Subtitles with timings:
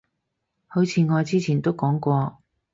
[0.65, 2.41] 好似我之前都講過